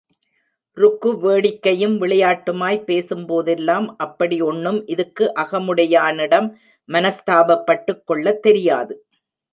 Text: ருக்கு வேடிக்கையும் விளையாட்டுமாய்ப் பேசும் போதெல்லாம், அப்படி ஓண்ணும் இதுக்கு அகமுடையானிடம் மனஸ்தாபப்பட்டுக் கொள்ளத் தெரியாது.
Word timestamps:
ருக்கு 0.77 1.19
வேடிக்கையும் 1.19 2.01
விளையாட்டுமாய்ப் 2.01 2.83
பேசும் 2.83 3.25
போதெல்லாம், 3.25 3.97
அப்படி 3.97 4.41
ஓண்ணும் 4.41 4.83
இதுக்கு 4.85 5.33
அகமுடையானிடம் 5.35 6.53
மனஸ்தாபப்பட்டுக் 6.87 8.03
கொள்ளத் 8.05 8.41
தெரியாது. 8.41 9.05